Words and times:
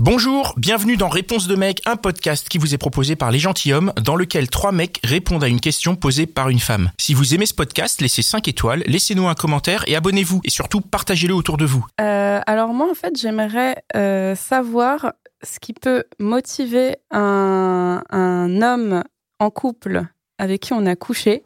Bonjour, 0.00 0.54
bienvenue 0.56 0.96
dans 0.96 1.08
Réponse 1.08 1.46
de 1.46 1.54
mec, 1.54 1.80
un 1.86 1.94
podcast 1.94 2.48
qui 2.48 2.58
vous 2.58 2.74
est 2.74 2.78
proposé 2.78 3.14
par 3.14 3.30
Les 3.30 3.38
Gentilhommes, 3.38 3.92
dans 4.02 4.16
lequel 4.16 4.50
trois 4.50 4.72
mecs 4.72 4.98
répondent 5.04 5.44
à 5.44 5.46
une 5.46 5.60
question 5.60 5.94
posée 5.94 6.26
par 6.26 6.48
une 6.48 6.58
femme. 6.58 6.90
Si 6.98 7.14
vous 7.14 7.32
aimez 7.32 7.46
ce 7.46 7.54
podcast, 7.54 8.00
laissez 8.00 8.22
5 8.22 8.48
étoiles, 8.48 8.82
laissez-nous 8.86 9.28
un 9.28 9.34
commentaire 9.34 9.84
et 9.86 9.94
abonnez-vous. 9.94 10.40
Et 10.42 10.50
surtout, 10.50 10.80
partagez-le 10.80 11.32
autour 11.32 11.58
de 11.58 11.64
vous. 11.64 11.86
Euh, 12.00 12.40
alors 12.44 12.74
moi, 12.74 12.90
en 12.90 12.94
fait, 12.94 13.16
j'aimerais 13.16 13.84
euh, 13.94 14.34
savoir 14.34 15.12
ce 15.44 15.60
qui 15.60 15.72
peut 15.72 16.02
motiver 16.18 16.96
un, 17.12 18.02
un 18.10 18.62
homme 18.62 19.04
en 19.38 19.50
couple 19.50 20.02
avec 20.38 20.62
qui 20.62 20.72
on 20.72 20.86
a 20.86 20.96
couché 20.96 21.44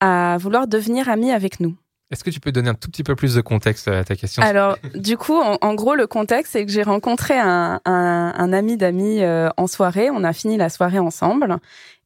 à 0.00 0.36
vouloir 0.38 0.68
devenir 0.68 1.08
ami 1.08 1.32
avec 1.32 1.60
nous. 1.60 1.76
Est-ce 2.10 2.24
que 2.24 2.30
tu 2.30 2.40
peux 2.40 2.50
donner 2.52 2.70
un 2.70 2.74
tout 2.74 2.90
petit 2.90 3.04
peu 3.04 3.14
plus 3.14 3.34
de 3.34 3.40
contexte 3.40 3.86
à 3.88 4.02
ta 4.02 4.16
question 4.16 4.42
Alors, 4.42 4.76
du 4.94 5.16
coup, 5.16 5.36
en, 5.36 5.58
en 5.60 5.74
gros, 5.74 5.94
le 5.94 6.06
contexte, 6.06 6.52
c'est 6.52 6.66
que 6.66 6.72
j'ai 6.72 6.82
rencontré 6.82 7.38
un, 7.38 7.80
un, 7.84 8.34
un 8.36 8.52
ami 8.52 8.76
d'amis 8.76 9.22
euh, 9.22 9.48
en 9.56 9.66
soirée. 9.66 10.10
On 10.10 10.24
a 10.24 10.32
fini 10.32 10.56
la 10.56 10.70
soirée 10.70 10.98
ensemble. 10.98 11.58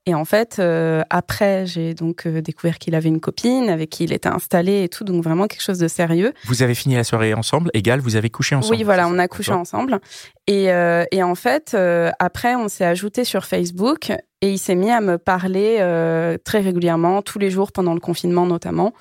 Et 0.07 0.15
en 0.15 0.27
fait, 0.27 0.57
euh, 0.59 1.03
après, 1.09 1.65
j'ai 1.65 1.95
donc 1.95 2.27
euh, 2.27 2.43
découvert 2.43 2.79
qu'il 2.79 2.95
avait 2.95 3.09
une 3.09 3.21
copine 3.21 3.71
avec 3.71 3.89
qui 3.89 4.05
il 4.05 4.13
était 4.13 4.29
installé 4.29 4.83
et 4.83 4.91
tout, 4.91 5.03
donc 5.03 5.25
vraiment 5.25 5.47
quelque 5.47 5.63
chose 5.63 5.79
de 5.79 5.89
sérieux. 5.89 6.35
Vous 6.45 6.63
avez 6.63 6.75
fini 6.75 6.97
la 6.97 7.05
soirée 7.05 7.33
ensemble, 7.33 7.71
égal, 7.73 8.01
vous 8.01 8.17
avez 8.17 8.29
couché 8.29 8.55
ensemble. 8.55 8.77
Oui, 8.77 8.83
voilà, 8.83 9.09
on 9.09 9.19
a 9.19 9.29
couché 9.29 9.53
ensemble. 9.53 10.01
Et, 10.47 10.71
euh, 10.71 11.05
et 11.11 11.23
en 11.23 11.35
fait, 11.35 11.73
euh, 11.73 12.11
après, 12.19 12.55
on 12.55 12.69
s'est 12.69 12.85
ajouté 12.85 13.25
sur 13.25 13.47
Facebook 13.47 14.11
et 14.43 14.51
il 14.51 14.59
s'est 14.59 14.75
mis 14.75 14.91
à 14.91 15.01
me 15.01 15.17
parler 15.17 15.79
euh, 15.81 16.37
très 16.45 16.61
régulièrement, 16.61 17.23
tous 17.23 17.39
les 17.39 17.51
jours 17.51 17.73
pendant 17.73 17.95
le 17.95 18.01
confinement 18.01 18.45
notamment. 18.45 18.93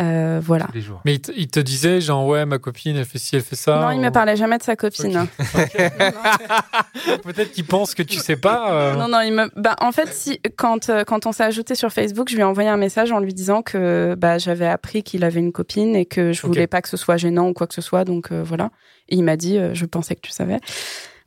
Euh, 0.00 0.40
voilà. 0.42 0.64
Tous 0.66 0.72
les 0.72 0.80
jours. 0.80 1.00
Mais 1.04 1.14
il 1.14 1.20
te, 1.20 1.30
il 1.36 1.48
te 1.48 1.60
disait, 1.60 2.00
genre, 2.00 2.26
ouais, 2.26 2.44
ma 2.46 2.58
copine, 2.58 2.96
elle 2.96 3.04
fait 3.04 3.18
ci, 3.18 3.36
elle 3.36 3.42
fait 3.42 3.56
ça. 3.56 3.76
non, 3.80 3.90
il 3.90 4.00
me 4.00 4.08
ou- 4.08 4.12
parlait 4.12 4.36
jamais 4.36 4.56
de 4.58 4.62
sa 4.62 4.74
copine. 4.74 5.26
Peut-être 7.22 7.52
qu'il 7.52 7.64
pense 7.66 7.94
que 7.94 8.02
tu 8.02 8.16
sais 8.18 8.36
pas. 8.36 8.72
euh, 8.72 8.94
Non, 8.94 9.08
non, 9.08 9.20
il 9.20 9.32
me. 9.32 9.50
Bah, 9.60 9.76
en 9.80 9.92
fait, 9.92 10.08
si 10.12 10.40
quand 10.56 10.88
euh, 10.88 11.04
quand 11.04 11.26
on 11.26 11.32
s'est 11.32 11.44
ajouté 11.44 11.74
sur 11.74 11.92
Facebook, 11.92 12.28
je 12.30 12.34
lui 12.34 12.40
ai 12.40 12.44
envoyé 12.44 12.68
un 12.68 12.76
message 12.76 13.12
en 13.12 13.18
lui 13.20 13.34
disant 13.34 13.62
que 13.62 14.14
bah 14.18 14.38
j'avais 14.38 14.66
appris 14.66 15.02
qu'il 15.02 15.24
avait 15.24 15.40
une 15.40 15.52
copine 15.52 15.94
et 15.96 16.06
que 16.06 16.32
je 16.32 16.42
voulais 16.46 16.66
pas 16.66 16.82
que 16.82 16.88
ce 16.88 16.96
soit 16.96 17.16
gênant 17.16 17.48
ou 17.48 17.52
quoi 17.52 17.66
que 17.66 17.74
ce 17.74 17.82
soit. 17.82 18.04
Donc 18.04 18.32
euh, 18.32 18.42
voilà. 18.42 18.70
Et 19.08 19.16
il 19.16 19.22
m'a 19.24 19.36
dit, 19.36 19.58
euh, 19.58 19.74
je 19.74 19.84
pensais 19.84 20.14
que 20.14 20.20
tu 20.22 20.30
savais. 20.32 20.58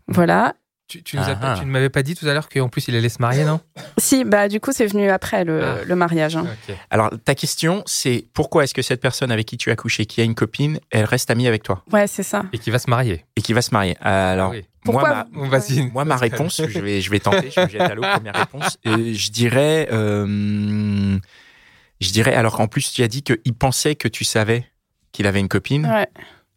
Voilà. 0.08 0.56
Tu, 0.88 1.02
tu 1.02 1.16
nous 1.18 1.24
as 1.24 1.36
pas- 1.36 1.54
Ah. 1.54 1.58
tu 1.60 1.66
ne 1.66 1.72
m'avais 1.72 1.90
pas 1.90 2.04
dit 2.04 2.14
tout 2.14 2.28
à 2.28 2.34
l'heure 2.36 2.48
qu'en 2.48 2.70
plus 2.70 2.88
il 2.88 2.96
allait 2.96 3.10
se 3.10 3.20
marier, 3.20 3.44
non? 3.44 3.60
Si, 3.98 4.24
bah 4.24 4.48
du 4.48 4.60
coup, 4.60 4.72
c'est 4.72 4.86
venu 4.86 5.10
après 5.10 5.44
le, 5.44 5.64
Ah. 5.64 5.78
le 5.84 5.96
mariage. 5.96 6.36
hein. 6.38 6.46
Alors, 6.92 7.10
ta 7.26 7.34
question, 7.34 7.82
c'est 7.88 8.28
pourquoi 8.34 8.64
est-ce 8.66 8.74
que 8.76 8.84
cette 8.84 9.02
personne 9.02 9.32
avec 9.32 9.48
qui 9.48 9.58
tu 9.58 9.72
as 9.72 9.76
couché, 9.76 10.06
qui 10.06 10.22
a 10.22 10.24
une 10.24 10.36
copine, 10.36 10.80
elle 10.92 11.06
reste 11.06 11.32
amie 11.32 11.48
avec 11.48 11.64
toi? 11.64 11.84
Ouais, 11.92 12.06
c'est 12.06 12.22
ça. 12.22 12.44
Et 12.54 12.60
qui 12.60 12.70
va 12.70 12.78
se 12.78 12.88
marier. 12.90 13.26
et 13.36 13.42
qui 13.42 13.54
va 13.54 13.64
se 13.64 13.72
marier 13.74 13.98
Alors, 14.00 14.50
Ah 14.50 14.56
oui. 14.56 14.64
moi, 14.86 14.94
Pourquoi 14.94 15.10
ma. 15.10 15.26
Moi, 15.92 16.06
ma 16.06 16.18
réponse, 16.18 16.62
je 16.70 16.80
vais, 16.80 17.02
je 17.02 17.10
vais 17.10 17.20
tenter, 17.20 17.50
je 17.50 17.60
me 17.62 17.68
jette 17.68 17.82
à 17.82 17.96
l'eau, 17.96 18.04
première 18.04 18.36
réponse. 18.36 18.78
Euh, 18.86 19.12
je 19.14 19.32
dirais, 19.32 19.88
euh, 19.92 21.18
je 22.00 22.12
dirais, 22.12 22.36
alors 22.36 22.56
qu'en 22.58 22.68
plus, 22.68 22.92
tu 22.94 23.02
as 23.02 23.08
dit 23.08 23.24
qu'il 23.24 23.54
pensait 23.58 23.96
que 23.96 24.08
tu 24.08 24.24
savais 24.24 24.66
qu'il 25.12 25.26
avait 25.26 25.40
une 25.40 25.48
copine. 25.48 25.88
Ouais. 25.88 26.08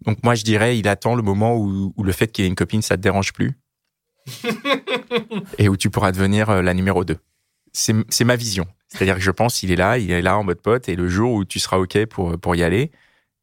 Donc, 0.04 0.22
moi, 0.22 0.34
je 0.34 0.44
dirais, 0.44 0.78
il 0.78 0.86
attend 0.86 1.14
le 1.14 1.22
moment 1.22 1.56
où, 1.56 1.94
où 1.96 2.02
le 2.02 2.12
fait 2.12 2.28
qu'il 2.30 2.44
ait 2.44 2.48
une 2.48 2.54
copine, 2.54 2.82
ça 2.82 2.96
te 2.96 3.00
dérange 3.02 3.32
plus. 3.32 3.58
et 5.58 5.68
où 5.68 5.76
tu 5.76 5.90
pourras 5.90 6.12
devenir 6.12 6.50
euh, 6.50 6.62
la 6.62 6.74
numéro 6.74 7.04
2. 7.04 7.16
C'est 7.72 8.24
ma 8.24 8.36
vision. 8.36 8.66
C'est-à-dire 8.88 9.16
que 9.16 9.20
je 9.20 9.30
pense 9.30 9.60
qu'il 9.60 9.70
est 9.70 9.76
là, 9.76 9.98
il 9.98 10.10
est 10.10 10.22
là 10.22 10.38
en 10.38 10.44
mode 10.44 10.60
pote, 10.60 10.88
et 10.88 10.96
le 10.96 11.08
jour 11.08 11.32
où 11.32 11.44
tu 11.44 11.58
seras 11.58 11.76
OK 11.76 12.06
pour, 12.06 12.38
pour 12.38 12.56
y 12.56 12.62
aller, 12.62 12.90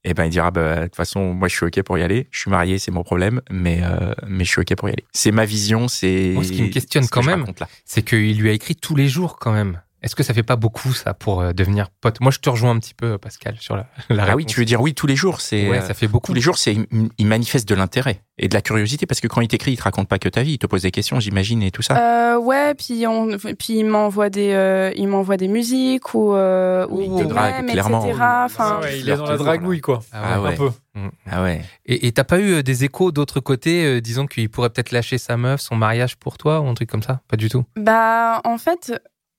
eh 0.07 0.13
ben, 0.13 0.25
il 0.25 0.29
dira, 0.29 0.51
bah, 0.51 0.81
de 0.81 0.83
toute 0.83 0.95
façon, 0.95 1.33
moi, 1.33 1.47
je 1.47 1.55
suis 1.55 1.65
OK 1.65 1.81
pour 1.81 1.97
y 1.97 2.03
aller. 2.03 2.27
Je 2.29 2.39
suis 2.39 2.51
marié, 2.51 2.77
c'est 2.77 2.91
mon 2.91 3.03
problème, 3.03 3.41
mais, 3.49 3.81
euh, 3.83 4.13
mais 4.27 4.45
je 4.45 4.49
suis 4.51 4.61
OK 4.61 4.75
pour 4.75 4.87
y 4.87 4.91
aller. 4.91 5.03
C'est 5.13 5.31
ma 5.31 5.45
vision, 5.45 5.87
c'est. 5.87 6.35
Ce 6.43 6.51
qui 6.51 6.61
me 6.61 6.69
questionne 6.69 7.03
ce 7.03 7.09
quand 7.09 7.23
même. 7.23 7.45
C'est 7.85 8.03
qu'il 8.03 8.37
lui 8.37 8.49
a 8.49 8.53
écrit 8.53 8.75
tous 8.75 8.95
les 8.95 9.07
jours 9.07 9.37
quand 9.39 9.51
même. 9.51 9.81
Est-ce 10.05 10.15
que 10.15 10.21
ça 10.23 10.33
fait 10.35 10.43
pas 10.43 10.55
beaucoup 10.55 10.93
ça 10.93 11.15
pour 11.15 11.41
euh, 11.41 11.51
devenir 11.51 11.89
pote? 11.89 12.21
Moi, 12.21 12.31
je 12.31 12.37
te 12.37 12.47
rejoins 12.47 12.69
un 12.71 12.79
petit 12.79 12.93
peu, 12.93 13.17
Pascal, 13.17 13.57
sur 13.59 13.75
la, 13.75 13.87
la 14.09 14.23
Ah 14.23 14.25
oui, 14.35 14.43
réponse. 14.43 14.45
tu 14.53 14.59
veux 14.59 14.65
dire 14.65 14.79
oui 14.79 14.93
tous 14.93 15.07
les 15.07 15.15
jours, 15.15 15.41
c'est 15.41 15.67
Ouais, 15.67 15.81
ça 15.81 15.95
fait 15.95 16.07
beaucoup. 16.07 16.27
tous 16.27 16.33
les 16.35 16.41
jours, 16.41 16.57
c'est 16.59 16.75
il- 17.17 17.25
manifeste 17.27 17.67
de 17.67 17.73
l'intérêt 17.73 18.21
et 18.37 18.47
de 18.47 18.53
la 18.53 18.61
curiosité 18.61 19.07
parce 19.07 19.19
que 19.19 19.27
quand 19.27 19.41
il 19.41 19.47
t'écrit, 19.47 19.71
il 19.73 19.77
te 19.77 19.83
raconte 19.83 20.07
pas 20.07 20.19
que 20.19 20.29
ta 20.29 20.43
vie, 20.43 20.53
il 20.53 20.57
te 20.59 20.67
pose 20.67 20.83
des 20.83 20.91
questions, 20.91 21.19
j'imagine 21.19 21.63
et 21.63 21.71
tout 21.71 21.81
ça. 21.81 21.97
Euh, 22.35 22.37
ouais, 22.37 22.75
puis 22.75 23.07
on, 23.07 23.29
puis 23.57 23.79
il 23.79 23.85
m'envoie 23.85 24.29
des, 24.29 24.51
euh, 24.51 24.91
il 24.95 25.07
m'envoie 25.07 25.37
des 25.37 25.47
musiques 25.47 26.13
ou, 26.13 26.35
euh, 26.35 26.85
ou 26.87 26.97
Oui, 26.99 27.05
il 27.09 27.15
te 27.17 27.23
des 27.23 27.29
drague, 27.29 27.65
clairement. 27.67 28.05
etc. 28.05 28.19
ah 28.21 28.43
Enfin, 28.45 28.81
ouais, 28.81 28.99
il 28.99 29.09
est 29.09 29.17
dans 29.17 29.25
la 29.25 29.37
dragouille, 29.37 29.81
quoi. 29.81 30.03
Ah 30.11 30.39
ouais. 30.39 30.49
Un 30.53 30.55
peu. 30.55 30.69
Mm. 30.93 31.07
Ah 31.31 31.41
ouais. 31.43 31.61
Et 31.87 32.11
t'as 32.11 32.23
pas 32.23 32.39
eu 32.39 32.61
des 32.61 32.83
échos 32.83 33.11
d'autre 33.11 33.39
côté, 33.39 33.85
euh, 33.85 34.01
disons 34.01 34.27
qu'il 34.27 34.49
pourrait 34.49 34.69
peut-être 34.69 34.91
lâcher 34.91 35.17
sa 35.17 35.35
meuf, 35.35 35.61
son 35.61 35.75
mariage 35.75 36.15
pour 36.17 36.37
toi 36.37 36.61
ou 36.61 36.67
un 36.67 36.73
truc 36.75 36.89
comme 36.91 37.01
ça? 37.03 37.21
Pas 37.27 37.37
du 37.37 37.49
tout. 37.49 37.63
Bah, 37.75 38.39
en 38.43 38.57
fait, 38.57 38.93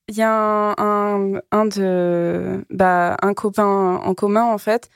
il 0.09 0.17
y 0.17 0.23
a 0.23 0.75
un, 0.79 1.35
un, 1.51 1.67
de, 1.67 2.65
bah, 2.71 3.17
un 3.23 3.35
copain 3.35 3.97
en 3.97 4.15
commun, 4.15 4.45
en 4.45 4.59
fait, 4.59 4.89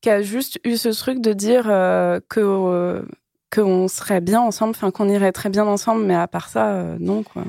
qui 0.00 0.10
a 0.10 0.22
juste 0.22 0.60
eu 0.64 0.76
ce 0.76 0.88
truc 0.90 1.20
de 1.20 1.32
dire 1.32 1.64
euh, 1.68 2.20
que, 2.28 2.40
euh, 2.40 3.02
qu'on 3.52 3.88
serait 3.88 4.20
bien 4.20 4.40
ensemble, 4.40 4.70
enfin, 4.70 4.90
qu'on 4.90 5.08
irait 5.08 5.32
très 5.32 5.50
bien 5.50 5.64
ensemble, 5.64 6.04
mais 6.04 6.14
à 6.14 6.28
part 6.28 6.48
ça, 6.48 6.72
euh, 6.72 6.96
non, 7.00 7.22
quoi. 7.22 7.42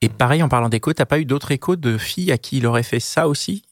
Et 0.00 0.08
pareil 0.08 0.42
en 0.42 0.48
parlant 0.48 0.68
d'écho, 0.68 0.92
t'as 0.92 1.06
pas 1.06 1.20
eu 1.20 1.24
d'autres 1.24 1.52
échos 1.52 1.76
de 1.76 1.98
filles 1.98 2.32
à 2.32 2.38
qui 2.38 2.58
il 2.58 2.66
aurait 2.66 2.82
fait 2.82 3.00
ça 3.00 3.28
aussi? 3.28 3.62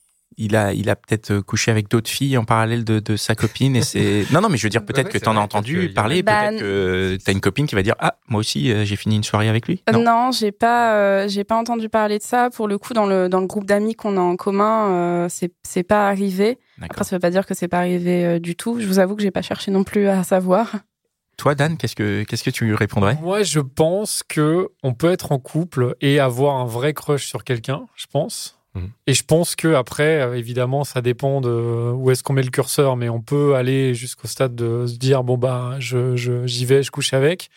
Il 0.40 0.56
a, 0.56 0.72
il 0.72 0.90
a 0.90 0.96
peut-être 0.96 1.30
euh, 1.30 1.42
couché 1.42 1.70
avec 1.70 1.88
d'autres 1.88 2.10
filles 2.10 2.36
en 2.36 2.44
parallèle 2.44 2.84
de, 2.84 2.98
de 2.98 3.16
sa 3.16 3.34
copine 3.34 3.76
et 3.76 3.82
c'est. 3.82 4.24
Non, 4.32 4.40
non, 4.40 4.48
mais 4.48 4.56
je 4.56 4.64
veux 4.64 4.70
dire 4.70 4.84
peut-être 4.84 5.06
Ouais, 5.06 5.12
que 5.12 5.18
c'est 5.18 5.24
t'en 5.24 5.36
as 5.36 5.40
entendu 5.40 5.90
parler, 5.94 6.22
Bah, 6.22 6.48
peut-être 6.48 6.60
que 6.60 7.18
t'as 7.24 7.32
une 7.32 7.40
copine 7.40 7.66
qui 7.66 7.74
va 7.74 7.82
dire 7.82 7.94
ah 7.98 8.16
moi 8.28 8.40
aussi 8.40 8.72
euh, 8.72 8.84
j'ai 8.84 8.96
fini 8.96 9.16
une 9.16 9.24
soirée 9.24 9.48
avec 9.48 9.66
lui. 9.68 9.82
Euh, 9.88 9.92
Non. 9.92 10.02
Non, 10.02 10.30
j'ai 10.32 10.50
pas, 10.52 10.94
euh, 10.96 11.28
j'ai 11.28 11.44
pas 11.44 11.56
entendu 11.56 11.88
parler 11.88 12.18
de 12.18 12.22
ça. 12.22 12.50
Pour 12.50 12.66
le 12.68 12.78
coup, 12.78 12.94
dans 12.94 13.06
le, 13.06 13.28
dans 13.28 13.40
le 13.40 13.46
groupe 13.46 13.64
d'amis 13.66 13.94
qu'on 13.94 14.16
a 14.16 14.20
en 14.20 14.36
commun, 14.36 14.90
euh, 14.90 15.26
c'est, 15.28 15.52
c'est 15.62 15.82
pas 15.82 16.08
arrivé. 16.08 16.58
Après, 16.78 16.88
D'accord. 16.88 17.06
ça 17.06 17.16
veut 17.16 17.20
pas 17.20 17.30
dire 17.30 17.46
que 17.46 17.54
c'est 17.54 17.68
pas 17.68 17.78
arrivé 17.78 18.24
euh, 18.24 18.38
du 18.38 18.56
tout. 18.56 18.80
Je 18.80 18.86
vous 18.86 18.98
avoue 18.98 19.14
que 19.16 19.22
j'ai 19.22 19.30
pas 19.30 19.42
cherché 19.42 19.70
non 19.70 19.84
plus 19.84 20.08
à 20.08 20.22
savoir. 20.24 20.76
Toi 21.36 21.54
Dan, 21.54 21.76
qu'est-ce 21.78 21.96
que 21.96 22.22
qu'est-ce 22.24 22.44
que 22.44 22.50
tu 22.50 22.66
lui 22.66 22.74
répondrais? 22.74 23.16
Moi, 23.22 23.42
je 23.44 23.60
pense 23.60 24.22
que 24.28 24.68
on 24.82 24.92
peut 24.92 25.10
être 25.10 25.32
en 25.32 25.38
couple 25.38 25.96
et 26.02 26.20
avoir 26.20 26.56
un 26.56 26.66
vrai 26.66 26.92
crush 26.92 27.26
sur 27.26 27.44
quelqu'un, 27.44 27.86
je 27.96 28.06
pense. 28.12 28.59
Mhm. 28.74 28.90
Et 29.06 29.14
je 29.14 29.24
pense 29.24 29.56
que 29.56 29.74
après, 29.74 30.20
euh, 30.22 30.36
évidemment, 30.36 30.84
ça 30.84 31.02
dépend 31.02 31.40
de 31.40 31.92
où 31.92 32.10
est-ce 32.10 32.22
qu'on 32.22 32.32
met 32.34 32.42
le 32.42 32.50
curseur, 32.50 32.96
mais 32.96 33.08
on 33.08 33.20
peut 33.20 33.56
aller 33.56 33.94
jusqu'au 33.94 34.28
stade 34.28 34.54
de 34.54 34.86
se 34.86 34.96
dire 34.96 35.24
bon 35.24 35.36
bah, 35.38 35.76
je 35.78 36.16
j'y 36.46 36.64
vais, 36.64 36.82
je 36.82 36.90
couche 36.90 37.12
avec. 37.12 37.50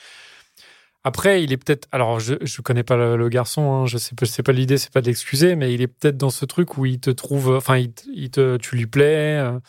Après, 1.06 1.44
il 1.44 1.52
est 1.52 1.58
peut-être. 1.58 1.88
Alors, 1.92 2.20
je 2.20 2.36
je 2.42 2.62
connais 2.62 2.84
pas 2.84 2.96
le, 2.96 3.30
garçon, 3.30 3.74
hein, 3.74 3.86
je 3.86 3.98
sais 3.98 4.16
pas, 4.16 4.26
c'est 4.26 4.44
pas 4.44 4.54
l'idée, 4.54 4.78
c'est 4.78 4.92
pas 4.92 5.02
de 5.02 5.08
l'excuser, 5.08 5.56
mais 5.56 5.74
il 5.74 5.82
est 5.82 5.88
peut-être 5.88 6.18
dans 6.18 6.30
ce 6.30 6.46
truc 6.46 6.78
où 6.78 6.86
il 6.86 7.00
te 7.00 7.10
trouve, 7.10 7.50
enfin, 7.56 7.78
il, 7.78 7.92
il 8.14 8.30
te, 8.32 8.58
tu 8.58 8.76
lui 8.78 8.88
plais. 8.88 9.40
euh, 9.40 9.60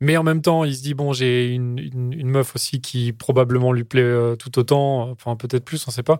mais 0.00 0.16
en 0.16 0.22
même 0.22 0.40
temps, 0.40 0.64
il 0.64 0.74
se 0.74 0.82
dit 0.82 0.94
bon, 0.94 1.12
j'ai 1.12 1.48
une, 1.54 1.78
une, 1.78 2.28
meuf 2.28 2.54
aussi 2.54 2.80
qui 2.80 3.12
probablement 3.12 3.72
lui 3.72 3.84
plaît 3.84 4.00
euh, 4.02 4.34
tout 4.34 4.58
autant, 4.58 5.10
enfin 5.10 5.36
peut-être 5.36 5.64
plus, 5.64 5.86
on 5.86 5.90
sait 5.90 6.02
pas. 6.02 6.18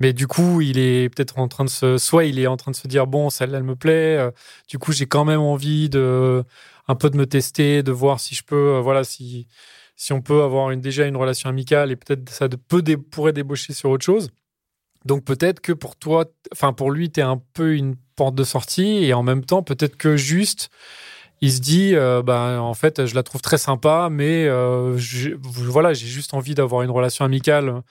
Mais 0.00 0.12
du 0.14 0.26
coup, 0.26 0.60
il 0.62 0.78
est 0.78 1.10
peut-être 1.14 1.38
en 1.38 1.46
train 1.48 1.64
de 1.64 1.70
se, 1.70 1.98
soit 1.98 2.24
il 2.24 2.38
est 2.38 2.46
en 2.46 2.56
train 2.56 2.70
de 2.70 2.76
se 2.76 2.88
dire 2.88 3.06
bon, 3.06 3.30
celle-là 3.30 3.58
elle 3.58 3.64
me 3.64 3.76
plaît. 3.76 4.16
euh, 4.18 4.30
du 4.68 4.78
coup, 4.78 4.92
j'ai 4.92 5.06
quand 5.06 5.24
même 5.24 5.40
envie 5.40 5.88
de 5.90 6.42
un 6.88 6.94
peu 6.96 7.10
de 7.10 7.16
me 7.16 7.26
tester, 7.26 7.82
de 7.82 7.92
voir 7.92 8.18
si 8.20 8.34
je 8.34 8.42
peux, 8.44 8.76
euh, 8.76 8.80
voilà, 8.80 9.04
si 9.04 9.46
si 9.96 10.12
on 10.14 10.22
peut 10.22 10.42
avoir 10.42 10.74
déjà 10.76 11.06
une 11.06 11.16
relation 11.16 11.50
amicale 11.50 11.90
et 11.92 11.96
peut-être 11.96 12.30
ça 12.30 12.48
peut 12.48 12.82
pourrait 13.10 13.34
débaucher 13.34 13.74
sur 13.74 13.90
autre 13.90 14.04
chose. 14.04 14.30
Donc 15.04 15.24
peut-être 15.24 15.60
que 15.60 15.72
pour 15.72 15.96
toi, 15.96 16.24
enfin 16.52 16.72
pour 16.72 16.90
lui, 16.90 17.10
tu 17.10 17.20
es 17.20 17.22
un 17.22 17.42
peu 17.54 17.74
une 17.76 17.96
porte 18.16 18.34
de 18.34 18.44
sortie 18.44 19.04
et 19.04 19.14
en 19.14 19.22
même 19.22 19.44
temps 19.44 19.62
peut-être 19.62 19.96
que 19.96 20.16
juste 20.16 20.70
il 21.42 21.52
se 21.52 21.60
dit 21.60 21.94
euh, 21.94 22.22
bah 22.22 22.60
en 22.62 22.74
fait 22.74 23.06
je 23.06 23.14
la 23.14 23.22
trouve 23.22 23.40
très 23.42 23.58
sympa 23.58 24.08
mais 24.10 24.46
voilà 24.96 25.94
j'ai 25.94 26.06
juste 26.06 26.34
envie 26.34 26.54
d'avoir 26.54 26.82
une 26.82 26.90
relation 26.90 27.24
amicale. 27.24 27.82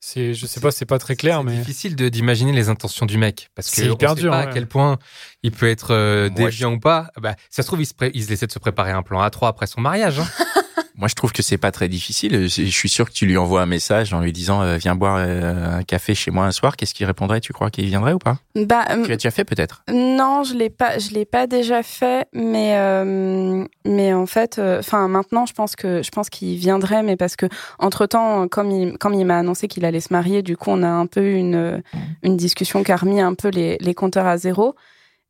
C'est 0.00 0.34
je 0.34 0.46
sais 0.46 0.60
pas 0.60 0.70
c'est 0.70 0.84
pas 0.86 0.98
très 0.98 1.16
clair 1.16 1.38
C'est 1.38 1.44
mais 1.50 1.56
difficile 1.58 1.96
de- 1.96 2.08
d'imaginer 2.10 2.52
les 2.52 2.68
intentions 2.68 3.06
du 3.06 3.16
mec 3.18 3.48
parce 3.54 3.70
que 3.70 3.76
C'est 3.76 3.88
on 3.90 3.94
hyper 3.94 4.10
sait 4.14 4.20
dur, 4.20 4.30
pas 4.30 4.40
à 4.40 4.46
quel 4.46 4.66
point 4.66 4.98
il 5.42 5.50
peut 5.52 5.68
être 5.68 5.92
euh, 5.92 6.28
déviant 6.28 6.72
ou 6.74 6.78
pas. 6.80 7.10
Bah, 7.20 7.34
ça 7.50 7.62
se 7.62 7.66
trouve 7.68 7.80
il, 7.80 7.86
se 7.86 7.94
pré- 7.94 8.10
il 8.14 8.30
essaie 8.30 8.46
de 8.46 8.52
se 8.52 8.58
préparer 8.58 8.90
un 8.92 9.02
plan 9.02 9.26
A3 9.26 9.48
après 9.48 9.66
son 9.66 9.80
mariage. 9.80 10.18
hein. 10.20 10.26
Moi, 10.96 11.08
je 11.08 11.14
trouve 11.14 11.32
que 11.32 11.42
c'est 11.42 11.58
pas 11.58 11.72
très 11.72 11.88
difficile. 11.88 12.48
Je 12.48 12.64
suis 12.66 12.88
sûr 12.88 13.08
que 13.08 13.12
tu 13.12 13.26
lui 13.26 13.36
envoies 13.36 13.60
un 13.60 13.66
message 13.66 14.14
en 14.14 14.20
lui 14.20 14.32
disant 14.32 14.62
euh, 14.62 14.76
viens 14.76 14.94
boire 14.94 15.16
euh, 15.18 15.78
un 15.78 15.82
café 15.82 16.14
chez 16.14 16.30
moi 16.30 16.46
un 16.46 16.52
soir. 16.52 16.76
Qu'est-ce 16.76 16.94
qu'il 16.94 17.04
répondrait? 17.06 17.40
Tu 17.40 17.52
crois 17.52 17.70
qu'il 17.70 17.86
viendrait 17.86 18.12
ou 18.12 18.18
pas? 18.18 18.36
Bah, 18.54 18.84
Tu 19.02 19.08
l'as 19.08 19.16
déjà 19.16 19.32
fait 19.32 19.44
peut-être? 19.44 19.82
Non, 19.92 20.44
je 20.44 20.54
l'ai 20.54 20.70
pas, 20.70 20.98
je 20.98 21.10
l'ai 21.10 21.24
pas 21.24 21.48
déjà 21.48 21.82
fait, 21.82 22.28
mais 22.32 22.74
euh, 22.76 23.64
mais 23.84 24.14
en 24.14 24.26
fait, 24.26 24.60
enfin 24.78 25.08
maintenant, 25.08 25.46
je 25.46 25.52
pense 25.52 25.74
que 25.74 26.02
je 26.02 26.10
pense 26.10 26.30
qu'il 26.30 26.56
viendrait, 26.58 27.02
mais 27.02 27.16
parce 27.16 27.34
que 27.34 27.46
entre 27.80 28.06
temps, 28.06 28.46
comme 28.46 28.70
il 28.70 28.96
comme 28.98 29.14
il 29.14 29.24
m'a 29.24 29.38
annoncé 29.38 29.66
qu'il 29.66 29.84
allait 29.84 30.00
se 30.00 30.12
marier, 30.12 30.42
du 30.42 30.56
coup, 30.56 30.70
on 30.70 30.82
a 30.84 30.88
un 30.88 31.06
peu 31.06 31.22
eu 31.22 31.34
une 31.34 31.82
une 32.22 32.36
discussion 32.36 32.84
qui 32.84 32.92
a 32.92 32.96
remis 32.96 33.20
un 33.20 33.34
peu 33.34 33.48
les 33.48 33.78
les 33.80 33.94
compteurs 33.94 34.26
à 34.26 34.36
zéro. 34.36 34.76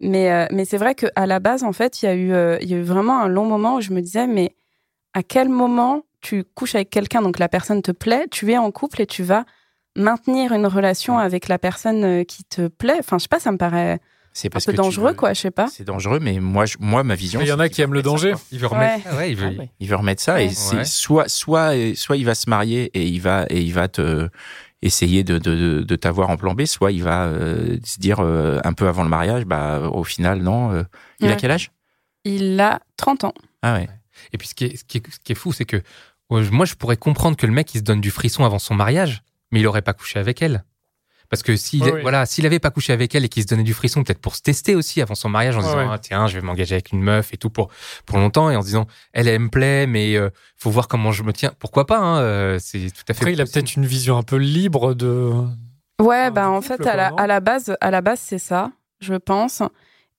Mais 0.00 0.30
euh, 0.32 0.46
mais 0.50 0.64
c'est 0.64 0.76
vrai 0.76 0.94
que 0.94 1.06
à 1.14 1.26
la 1.26 1.40
base, 1.40 1.62
en 1.62 1.72
fait, 1.72 2.02
il 2.02 2.06
y 2.06 2.08
a 2.08 2.14
eu 2.14 2.32
euh, 2.32 2.58
il 2.60 2.68
y 2.68 2.74
a 2.74 2.76
eu 2.76 2.82
vraiment 2.82 3.20
un 3.22 3.28
long 3.28 3.46
moment 3.46 3.76
où 3.76 3.80
je 3.80 3.92
me 3.92 4.00
disais 4.02 4.26
mais 4.26 4.54
à 5.14 5.22
quel 5.22 5.48
moment 5.48 6.02
tu 6.20 6.44
couches 6.54 6.74
avec 6.74 6.90
quelqu'un 6.90 7.22
donc 7.22 7.38
la 7.38 7.48
personne 7.48 7.82
te 7.82 7.92
plaît, 7.92 8.26
tu 8.30 8.50
es 8.52 8.58
en 8.58 8.70
couple 8.70 9.00
et 9.02 9.06
tu 9.06 9.22
vas 9.22 9.44
maintenir 9.96 10.52
une 10.52 10.66
relation 10.66 11.18
avec 11.18 11.48
la 11.48 11.58
personne 11.58 12.04
euh, 12.04 12.24
qui 12.24 12.44
te 12.44 12.68
plaît? 12.68 12.96
Enfin, 12.98 13.18
je 13.18 13.22
sais 13.22 13.28
pas, 13.28 13.38
ça 13.40 13.52
me 13.52 13.58
paraît 13.58 14.00
C'est 14.32 14.48
un 14.48 14.50
parce 14.50 14.64
peu 14.66 14.72
que 14.72 14.76
tu 14.76 14.82
dangereux, 14.82 15.10
veux- 15.10 15.14
quoi, 15.14 15.32
je 15.34 15.40
sais 15.42 15.50
pas. 15.52 15.68
C'est 15.68 15.84
dangereux, 15.84 16.18
mais 16.20 16.40
moi, 16.40 16.66
je- 16.66 16.76
moi, 16.80 17.04
ma 17.04 17.14
vision. 17.14 17.40
Il 17.40 17.46
y 17.48 17.52
en 17.52 17.60
a 17.60 17.68
qui 17.68 17.80
aiment 17.82 17.94
le 17.94 18.02
danger. 18.02 18.34
Il 18.50 18.58
veut 18.58 18.66
remettre. 18.66 18.96
Ouais. 19.06 19.10
Ah 19.12 19.16
ouais, 19.16 19.30
il 19.30 19.36
veut. 19.36 19.50
Ah 19.54 19.58
ouais. 19.60 19.70
Il 19.80 19.88
veut 19.88 19.96
remettre 19.96 20.22
ça 20.22 20.40
et 20.42 20.46
Ouais. 20.46 20.52
c'est 20.52 20.76
Ouais. 20.78 20.84
soit 20.84 21.28
soit 21.28 21.72
soit 21.94 22.16
il 22.16 22.24
va 22.24 22.34
se 22.34 22.50
marier 22.50 22.90
et 22.94 23.06
il 23.06 23.20
va 23.20 23.46
et 23.50 23.60
il 23.60 23.72
va 23.72 23.86
te 23.88 24.28
essayer 24.82 25.22
de 25.24 25.38
de, 25.38 25.82
de 25.82 25.96
t'avoir 25.96 26.28
en 26.30 26.36
plan 26.36 26.54
B, 26.54 26.64
soit 26.64 26.90
il 26.92 27.02
va 27.02 27.24
euh, 27.26 27.78
se 27.84 27.98
dire 28.00 28.18
euh, 28.20 28.60
un 28.64 28.72
peu 28.72 28.88
avant 28.88 29.02
le 29.04 29.08
mariage, 29.08 29.44
bah 29.44 29.88
au 29.92 30.04
final 30.04 30.40
non. 30.42 30.72
euh, 30.72 30.82
il 31.20 31.30
a 31.30 31.36
quel 31.36 31.50
âge? 31.52 31.70
Il 32.24 32.58
a 32.60 32.80
30 32.96 33.24
ans. 33.24 33.34
Ah 33.62 33.74
ouais. 33.74 33.88
Et 34.32 34.38
puis 34.38 34.48
ce 34.48 34.54
qui 34.54 34.64
est, 34.66 34.76
ce 34.76 34.84
qui 34.84 34.98
est, 34.98 35.10
ce 35.10 35.18
qui 35.20 35.32
est 35.32 35.36
fou, 35.36 35.52
c'est 35.52 35.64
que 35.64 35.82
moi, 36.30 36.64
je 36.64 36.74
pourrais 36.74 36.96
comprendre 36.96 37.36
que 37.36 37.46
le 37.46 37.52
mec, 37.52 37.74
il 37.74 37.78
se 37.78 37.82
donne 37.84 38.00
du 38.00 38.10
frisson 38.10 38.44
avant 38.44 38.58
son 38.58 38.74
mariage, 38.74 39.22
mais 39.52 39.60
il 39.60 39.66
aurait 39.66 39.82
pas 39.82 39.92
couché 39.92 40.18
avec 40.18 40.42
elle. 40.42 40.64
Parce 41.30 41.42
que 41.42 41.56
s'il 41.56 41.82
voilà, 42.02 42.26
s'il 42.26 42.44
avait 42.46 42.58
pas 42.58 42.70
couché 42.70 42.92
avec 42.92 43.14
elle 43.14 43.24
et 43.24 43.28
qu'il 43.28 43.42
se 43.42 43.48
donnait 43.48 43.62
du 43.62 43.72
frisson, 43.74 44.04
peut-être 44.04 44.20
pour 44.20 44.36
se 44.36 44.42
tester 44.42 44.74
aussi 44.74 45.00
avant 45.00 45.14
son 45.14 45.28
mariage, 45.28 45.56
en 45.56 45.60
Ouais, 45.60 45.66
disant. 45.66 45.90
Ah, 45.90 45.98
tiens, 45.98 46.26
je 46.26 46.38
vais 46.38 46.44
m'engager 46.46 46.74
avec 46.74 46.92
une 46.92 47.02
meuf 47.02 47.32
et 47.32 47.36
tout 47.38 47.50
pour 47.50 47.70
pour 48.04 48.18
longtemps, 48.18 48.50
et 48.50 48.56
en 48.56 48.60
se 48.62 48.66
disant 48.66 48.86
elle, 49.12 49.26
elle 49.28 49.40
me 49.40 49.48
plaît, 49.48 49.86
mais 49.86 50.16
euh, 50.16 50.30
faut 50.56 50.70
voir 50.70 50.86
comment 50.86 51.12
je 51.12 51.22
me 51.22 51.32
tiens. 51.32 51.52
Pourquoi 51.58 51.86
pas 51.86 51.98
hein, 51.98 52.18
euh, 52.20 52.58
C'est 52.60 52.90
tout 52.90 53.02
à 53.08 53.14
fait. 53.14 53.22
Après, 53.22 53.32
il 53.32 53.40
a 53.40 53.44
peut-être 53.46 53.74
une 53.74 53.86
vision 53.86 54.18
un 54.18 54.22
peu 54.22 54.36
libre 54.36 54.94
de. 54.94 55.32
Ouais, 56.00 56.24
Ah, 56.26 56.30
bah 56.30 56.50
en 56.50 56.60
couple, 56.60 56.76
fait, 56.76 56.86
à 56.86 56.94
la, 56.96 57.08
à 57.16 57.26
la 57.26 57.40
base, 57.40 57.74
à 57.80 57.90
la 57.90 58.00
base, 58.00 58.20
c'est 58.20 58.38
ça, 58.38 58.72
je 59.00 59.14
pense. 59.14 59.62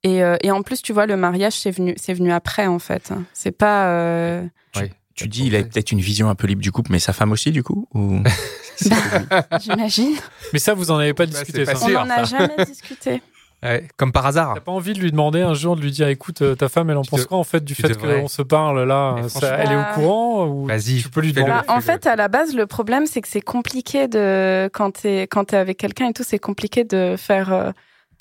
Et, 0.05 0.23
euh, 0.23 0.37
et 0.43 0.51
en 0.51 0.61
plus, 0.61 0.81
tu 0.81 0.93
vois, 0.93 1.05
le 1.07 1.17
mariage, 1.17 1.53
c'est 1.53 1.71
venu, 1.71 1.93
c'est 1.97 2.13
venu 2.13 2.31
après, 2.31 2.67
en 2.67 2.79
fait. 2.79 3.11
C'est 3.33 3.51
pas. 3.51 3.87
euh, 3.87 4.43
Ouais. 4.75 4.91
Tu 5.15 5.27
dis 5.29 5.45
il 5.47 5.55
a 5.55 5.63
peut-être 5.63 5.93
une 5.93 6.01
vision 6.01 6.27
un 6.29 6.35
peu 6.35 6.45
libre 6.45 6.61
du 6.61 6.71
couple, 6.73 6.91
mais 6.91 6.99
sa 6.99 7.13
femme 7.13 7.31
aussi 7.31 7.51
du 7.51 7.63
coup 7.63 7.87
ou 7.93 8.19
J'imagine. 9.61 10.15
Mais 10.53 10.59
ça, 10.59 10.73
vous 10.73 10.91
en 10.91 10.97
avez 10.97 11.13
pas 11.13 11.25
Bah, 11.25 11.31
discuté, 11.31 11.63
pas 11.65 11.75
ça. 11.75 11.85
On 11.85 11.89
n'en 11.89 12.09
a 12.09 12.25
ça. 12.25 12.37
jamais 12.37 12.65
discuté. 12.65 13.21
Ouais, 13.63 13.87
comme 13.97 14.11
par 14.11 14.25
hasard. 14.27 14.53
T'as 14.53 14.59
pas 14.59 14.73
envie 14.73 14.93
de 14.93 14.99
lui 14.99 15.09
demander 15.09 15.41
un 15.41 15.55
jour 15.55 15.75
de 15.75 15.81
lui 15.81 15.89
dire 15.89 16.07
écoute 16.09 16.41
euh, 16.43 16.53
ta 16.53 16.69
femme 16.69 16.89
elle 16.91 16.97
en 16.97 17.03
pense 17.03 17.21
te- 17.23 17.27
quoi 17.27 17.37
en 17.39 17.43
fait 17.43 17.63
du 17.63 17.73
tu 17.73 17.81
fait 17.81 17.97
qu'on 17.97 18.27
se 18.27 18.43
parle 18.43 18.83
là 18.83 19.15
ça- 19.27 19.55
elle 19.57 19.71
est 19.71 19.75
au 19.75 19.83
courant 19.95 20.45
ou 20.45 20.67
Vas-y, 20.67 21.01
tu 21.01 21.09
peux 21.09 21.21
lui 21.21 21.33
demander? 21.33 21.51
Bah, 21.51 21.63
en 21.69 21.81
fait, 21.81 22.05
à 22.05 22.15
la 22.15 22.27
base, 22.27 22.53
le 22.53 22.67
problème, 22.67 23.07
c'est 23.07 23.21
que 23.21 23.27
c'est 23.27 23.41
compliqué 23.41 24.07
de. 24.07 24.69
Quand 24.73 24.91
t'es 24.91 25.21
quand 25.23 25.45
t'es 25.45 25.57
avec 25.57 25.77
quelqu'un 25.77 26.09
et 26.09 26.13
tout, 26.13 26.21
c'est 26.23 26.37
compliqué 26.37 26.83
de 26.83 27.15
faire 27.17 27.51
euh, 27.53 27.71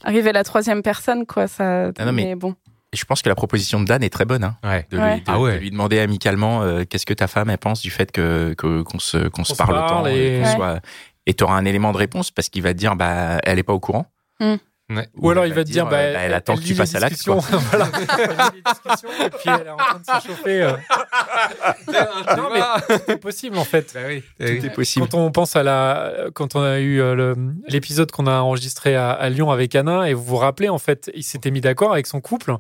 arriver 0.02 0.32
la 0.32 0.44
troisième 0.44 0.82
personne, 0.82 1.26
quoi. 1.26 1.46
Ça... 1.48 1.90
Ah 1.98 2.04
non, 2.04 2.12
mais- 2.12 2.34
bon. 2.34 2.54
Et 2.92 2.96
je 2.96 3.04
pense 3.06 3.22
que 3.22 3.28
la 3.28 3.34
proposition 3.34 3.80
de 3.80 3.86
Dan 3.86 4.04
est 4.04 4.08
très 4.10 4.24
bonne. 4.24 4.44
Hein, 4.44 4.56
Ouais. 4.62 4.86
de, 4.90 4.98
Ouais. 4.98 5.14
lui, 5.16 5.20
de- 5.22 5.24
Ah 5.30 5.40
ouais. 5.40 5.54
de 5.54 5.58
lui 5.58 5.70
demander 5.72 5.98
amicalement 5.98 6.62
euh, 6.62 6.84
qu'est-ce 6.88 7.04
que 7.06 7.12
ta 7.14 7.26
femme 7.26 7.50
elle 7.50 7.58
pense 7.58 7.80
du 7.82 7.90
fait 7.90 8.12
que 8.12 8.54
qu'on 8.54 8.98
se 9.00 9.26
qu'on 9.28 9.42
se 9.42 9.54
parle 9.56 9.74
parle 9.74 9.84
autant 10.02 10.06
et- 10.06 10.40
qu'on 10.42 10.48
Ouais. 10.48 10.54
soit 10.54 10.80
et 11.26 11.34
t'auras 11.34 11.56
un 11.56 11.64
élément 11.64 11.90
de 11.90 11.96
réponse 11.98 12.30
parce 12.30 12.48
qu'il 12.50 12.62
va 12.62 12.72
te 12.72 12.78
dire 12.78 12.94
bah 12.94 13.38
elle 13.42 13.58
est 13.58 13.64
pas 13.64 13.72
au 13.72 13.80
courant. 13.80 14.06
Ouais. 14.90 15.08
ou 15.16 15.30
alors 15.30 15.46
il 15.46 15.54
va 15.54 15.64
te 15.64 15.70
dire 15.70 15.86
bah, 15.86 15.96
euh, 15.96 16.12
bah, 16.12 16.20
elle 16.20 16.34
attend 16.34 16.56
que 16.56 16.60
tu 16.62 16.74
passes 16.74 16.94
à 16.94 17.00
l'acte. 17.00 17.18
voilà 17.26 17.88
et 17.88 19.30
puis 19.30 19.48
elle 19.48 19.66
est 19.66 19.70
en 19.70 19.76
train 19.78 19.98
de 19.98 20.04
se 20.22 20.26
chauffer 20.28 20.62
euh. 20.62 20.72
non 22.36 22.48
mais 22.52 22.96
c'est 23.06 23.16
possible 23.20 23.56
en 23.56 23.64
fait 23.64 23.92
Bah 23.94 24.00
oui. 24.06 24.22
Tout 24.38 24.66
est 24.66 24.74
possible. 24.74 25.06
Quand 25.08 25.16
on 25.18 25.30
pense 25.30 25.56
à 25.56 25.62
la, 25.62 26.12
quand 26.34 26.54
on 26.54 26.62
a 26.62 26.80
eu 26.80 27.00
euh, 27.00 27.14
le- 27.14 27.36
l'épisode 27.68 28.10
qu'on 28.10 28.26
a 28.26 28.40
enregistré 28.40 28.94
à, 28.94 29.10
à 29.12 29.28
Lyon 29.30 29.50
avec 29.50 29.74
Anna, 29.74 30.08
et 30.08 30.14
vous 30.14 30.22
vous 30.24 30.36
rappelez, 30.36 30.68
en 30.68 30.78
fait, 30.78 31.10
il 31.14 31.22
s'était 31.22 31.50
mis 31.50 31.60
d'accord 31.60 31.92
avec 31.92 32.06
son 32.06 32.20
couple. 32.20 32.54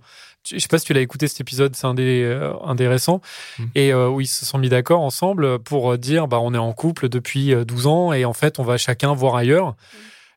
Je 0.50 0.58
sais 0.58 0.68
pas 0.68 0.78
si 0.78 0.84
tu 0.86 0.92
l'as 0.94 1.00
écouté 1.00 1.28
cet 1.28 1.40
épisode, 1.40 1.74
c'est 1.76 1.86
un 1.86 1.94
des, 1.94 2.22
euh, 2.22 2.52
un 2.64 2.74
des 2.74 2.88
récents, 2.88 3.20
Mm. 3.58 3.64
et 3.74 3.92
euh, 3.92 4.08
où 4.08 4.20
ils 4.20 4.26
se 4.26 4.44
sont 4.44 4.58
mis 4.58 4.68
d'accord 4.68 5.00
ensemble 5.02 5.58
pour 5.58 5.96
dire, 5.98 6.26
bah, 6.28 6.38
on 6.40 6.54
est 6.54 6.58
en 6.58 6.72
couple 6.72 7.08
depuis 7.08 7.52
euh, 7.54 7.64
12 7.64 7.86
ans, 7.86 8.12
et 8.12 8.24
en 8.24 8.32
fait, 8.32 8.58
on 8.58 8.62
va 8.64 8.76
chacun 8.78 9.12
voir 9.14 9.36
ailleurs, 9.36 9.74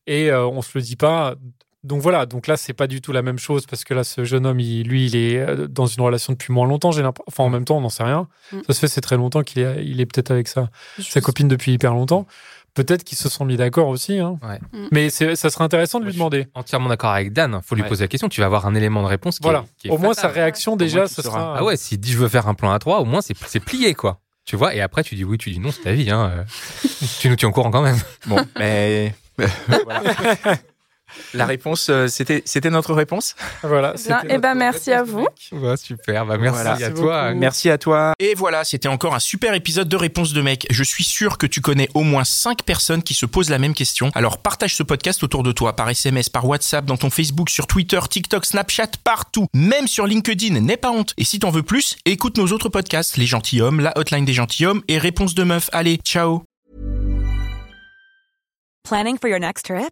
et 0.05 0.29
euh, 0.31 0.45
on 0.47 0.61
se 0.61 0.71
le 0.75 0.81
dit 0.81 0.95
pas. 0.95 1.35
Donc 1.83 2.01
voilà, 2.01 2.25
donc 2.25 2.47
là 2.47 2.57
c'est 2.57 2.73
pas 2.73 2.87
du 2.87 3.01
tout 3.01 3.11
la 3.11 3.21
même 3.21 3.37
chose 3.39 3.65
parce 3.65 3.83
que 3.83 3.93
là 3.93 4.03
ce 4.03 4.23
jeune 4.23 4.45
homme, 4.45 4.59
il- 4.59 4.87
lui, 4.87 5.05
il 5.05 5.15
est 5.15 5.37
euh, 5.37 5.67
dans 5.67 5.85
une 5.85 6.01
relation 6.03 6.33
depuis 6.33 6.51
moins 6.51 6.67
longtemps. 6.67 6.91
J'ai 6.91 7.03
enfin 7.05 7.43
en 7.43 7.49
même 7.49 7.65
temps, 7.65 7.77
on 7.77 7.81
n'en 7.81 7.89
sait 7.89 8.03
rien. 8.03 8.27
Mm. 8.51 8.57
Ça 8.67 8.73
se 8.73 8.79
fait, 8.79 8.87
c'est 8.87 9.01
très 9.01 9.15
longtemps 9.15 9.43
qu'il 9.43 9.61
est, 9.61 9.85
il 9.85 10.01
est 10.01 10.05
peut-être 10.05 10.31
avec 10.31 10.47
ça 10.47 10.69
sa 10.99 11.19
Je- 11.19 11.25
copine 11.25 11.47
depuis 11.47 11.73
hyper 11.73 11.93
longtemps. 11.93 12.25
Peut-être 12.73 13.03
qu'ils 13.03 13.17
se 13.17 13.27
sont 13.29 13.43
mis 13.45 13.57
d'accord 13.57 13.87
aussi. 13.87 14.19
Hein. 14.19 14.37
Ouais. 14.43 14.59
Mm. 14.71 14.87
Mais 14.91 15.09
ça 15.09 15.35
serait 15.49 15.63
intéressant 15.63 15.99
de 15.99 16.05
lui 16.05 16.11
je 16.11 16.17
demander. 16.17 16.47
Entièrement 16.55 16.89
d'accord 16.89 17.11
avec 17.11 17.31
Dan. 17.33 17.59
Faut 17.63 17.73
lui 17.75 17.81
Ouais. 17.83 17.87
poser 17.89 18.03
la 18.03 18.07
question. 18.07 18.27
Tu 18.29 18.39
vas 18.41 18.45
avoir 18.47 18.65
un 18.67 18.75
élément 18.75 19.01
de 19.01 19.07
réponse. 19.07 19.37
Qui 19.37 19.43
Voilà. 19.43 19.59
Est, 19.59 19.81
qui 19.81 19.87
est 19.87 19.91
Au 19.91 19.97
moins, 19.97 20.13
sa 20.13 20.27
réaction, 20.27 20.75
déjà, 20.75 21.07
ce 21.07 21.21
sera. 21.21 21.55
Ah 21.57 21.63
ouais, 21.63 21.75
s'il 21.77 21.99
dit 21.99 22.11
je 22.11 22.17
veux 22.17 22.27
faire 22.27 22.47
un 22.47 22.53
plan 22.53 22.71
à 22.71 22.79
3 22.79 22.99
au 22.99 23.05
moins 23.05 23.21
c'est 23.21 23.35
c'est 23.47 23.59
plié 23.59 23.93
quoi. 23.93 24.19
Tu 24.45 24.55
vois, 24.55 24.73
et 24.75 24.81
après 24.81 25.03
tu 25.03 25.15
dis 25.15 25.23
oui, 25.23 25.37
tu 25.37 25.49
dis 25.51 25.59
non, 25.59 25.71
c'est 25.71 25.81
ta 25.83 25.91
vie. 25.91 26.09
Hein. 26.09 26.31
euh. 26.37 26.43
tu 27.19 27.29
nous 27.29 27.35
tiens 27.35 27.49
au 27.49 27.51
courant 27.51 27.71
quand 27.71 27.81
même. 27.81 27.97
Bon, 28.27 28.37
mais 28.59 29.13
voilà. 29.37 30.01
La 31.33 31.45
réponse, 31.45 31.87
euh, 31.89 32.07
c'était 32.07 32.41
c'était 32.45 32.69
notre 32.69 32.93
réponse. 32.93 33.35
Voilà. 33.63 33.93
Bien, 33.93 33.97
c'était 34.21 34.35
eh 34.35 34.37
ben, 34.37 34.55
merci 34.55 34.91
à 34.91 35.03
vous. 35.03 35.27
Ouais, 35.51 35.77
super. 35.77 36.25
Bah, 36.25 36.37
merci 36.37 36.53
Voilà. 36.55 36.71
à 36.73 36.77
Merci 36.79 36.93
toi. 37.01 37.27
beaucoup. 37.27 37.39
Merci 37.39 37.69
à 37.69 37.77
toi. 37.77 38.13
Et 38.19 38.33
voilà, 38.35 38.63
c'était 38.63 38.87
encore 38.87 39.15
un 39.15 39.19
super 39.19 39.53
épisode 39.53 39.87
de 39.89 39.95
Réponse 39.95 40.33
de 40.33 40.41
mec. 40.41 40.67
Je 40.69 40.83
suis 40.83 41.03
sûr 41.03 41.37
que 41.37 41.47
tu 41.47 41.61
connais 41.61 41.89
au 41.93 42.01
moins 42.03 42.23
5 42.23 42.63
personnes 42.63 43.03
qui 43.03 43.13
se 43.13 43.25
posent 43.25 43.49
la 43.49 43.59
même 43.59 43.73
question. 43.73 44.11
Alors 44.15 44.37
partage 44.37 44.75
ce 44.75 44.83
podcast 44.83 45.23
autour 45.23 45.43
de 45.43 45.51
toi 45.51 45.75
par 45.75 45.89
SMS, 45.89 46.29
par 46.29 46.45
WhatsApp, 46.45 46.85
dans 46.85 46.97
ton 46.97 47.09
Facebook, 47.09 47.49
sur 47.49 47.67
Twitter, 47.67 47.99
TikTok, 48.09 48.45
Snapchat, 48.45 48.91
partout. 49.03 49.47
Même 49.53 49.87
sur 49.87 50.07
LinkedIn, 50.07 50.59
n'aie 50.59 50.77
pas 50.77 50.91
honte. 50.91 51.13
Et 51.17 51.23
si 51.23 51.39
t'en 51.39 51.49
veux 51.51 51.63
plus, 51.63 51.95
écoute 52.05 52.37
nos 52.37 52.47
autres 52.47 52.69
podcasts, 52.69 53.17
Les 53.17 53.25
Gentilhommes, 53.25 53.79
La 53.79 53.97
Hotline 53.97 54.25
des 54.25 54.33
Gentilhommes 54.33 54.81
et 54.87 54.97
Réponse 54.97 55.35
de 55.35 55.43
meuf. 55.43 55.69
Allez, 55.73 55.97
ciao 56.03 56.43
Planning 58.83 59.17
for 59.19 59.29
your 59.29 59.39
next 59.39 59.65
trip? 59.65 59.91